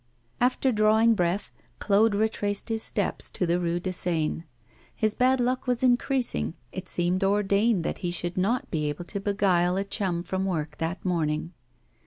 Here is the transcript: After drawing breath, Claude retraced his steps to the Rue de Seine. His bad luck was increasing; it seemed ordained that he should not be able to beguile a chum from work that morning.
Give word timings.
After 0.39 0.71
drawing 0.71 1.13
breath, 1.13 1.51
Claude 1.77 2.15
retraced 2.15 2.69
his 2.69 2.81
steps 2.81 3.29
to 3.29 3.45
the 3.45 3.59
Rue 3.59 3.79
de 3.79 3.93
Seine. 3.93 4.45
His 4.95 5.13
bad 5.13 5.39
luck 5.39 5.67
was 5.67 5.83
increasing; 5.83 6.55
it 6.71 6.89
seemed 6.89 7.23
ordained 7.23 7.83
that 7.83 7.99
he 7.99 8.09
should 8.09 8.35
not 8.35 8.71
be 8.71 8.89
able 8.89 9.05
to 9.05 9.19
beguile 9.19 9.77
a 9.77 9.83
chum 9.83 10.23
from 10.23 10.43
work 10.43 10.79
that 10.79 11.05
morning. 11.05 11.53